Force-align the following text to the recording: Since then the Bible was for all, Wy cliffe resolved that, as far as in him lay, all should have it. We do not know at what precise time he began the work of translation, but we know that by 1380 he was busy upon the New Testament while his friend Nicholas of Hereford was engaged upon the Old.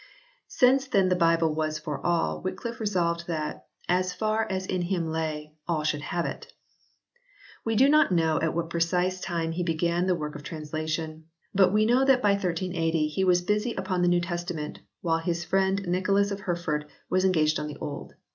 Since 0.47 0.87
then 0.87 1.09
the 1.09 1.15
Bible 1.15 1.53
was 1.53 1.77
for 1.77 2.03
all, 2.03 2.41
Wy 2.41 2.53
cliffe 2.53 2.79
resolved 2.79 3.27
that, 3.27 3.67
as 3.87 4.13
far 4.13 4.47
as 4.51 4.65
in 4.65 4.81
him 4.81 5.05
lay, 5.11 5.53
all 5.67 5.83
should 5.83 6.01
have 6.01 6.25
it. 6.25 6.51
We 7.63 7.75
do 7.75 7.87
not 7.87 8.11
know 8.11 8.41
at 8.41 8.55
what 8.55 8.71
precise 8.71 9.21
time 9.21 9.51
he 9.51 9.61
began 9.61 10.07
the 10.07 10.15
work 10.15 10.33
of 10.33 10.41
translation, 10.41 11.25
but 11.53 11.71
we 11.71 11.85
know 11.85 12.03
that 12.03 12.19
by 12.23 12.31
1380 12.31 13.09
he 13.09 13.23
was 13.23 13.43
busy 13.43 13.75
upon 13.75 14.01
the 14.01 14.07
New 14.07 14.21
Testament 14.21 14.79
while 15.01 15.19
his 15.19 15.45
friend 15.45 15.85
Nicholas 15.87 16.31
of 16.31 16.39
Hereford 16.39 16.87
was 17.07 17.23
engaged 17.23 17.59
upon 17.59 17.67
the 17.67 17.77
Old. 17.79 18.13